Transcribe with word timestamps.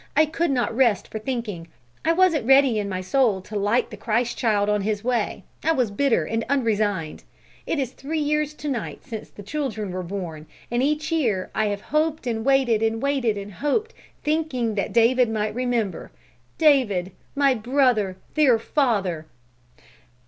I 0.17 0.25
could 0.25 0.49
not 0.49 0.75
rest 0.75 1.09
for 1.09 1.19
thinking... 1.19 1.67
I 2.03 2.11
wasn't 2.11 2.47
ready 2.47 2.79
in 2.79 2.89
my 2.89 3.01
soul 3.01 3.39
to 3.41 3.55
light 3.55 3.91
the 3.91 3.97
Christ 3.97 4.35
Child 4.35 4.67
on 4.67 4.81
his 4.81 5.03
way... 5.03 5.43
I 5.63 5.73
was 5.73 5.91
bitter 5.91 6.25
and 6.25 6.43
unresigned... 6.49 7.23
It 7.67 7.77
is 7.77 7.91
three 7.91 8.17
years 8.17 8.55
to 8.55 8.67
night 8.67 9.03
since 9.05 9.29
the 9.29 9.43
children 9.43 9.91
were 9.91 10.01
born... 10.01 10.47
and 10.71 10.81
each 10.81 11.11
year 11.11 11.51
I 11.53 11.67
have 11.67 11.81
hoped 11.81 12.25
and 12.25 12.43
waited 12.43 12.81
and 12.81 12.99
waited 12.99 13.37
and 13.37 13.53
hoped, 13.53 13.93
thinking 14.23 14.73
that 14.73 14.91
David 14.91 15.29
might 15.29 15.53
remember. 15.53 16.09
David! 16.57 17.11
my 17.35 17.53
brother, 17.53 18.17
their 18.33 18.57
father! 18.57 19.27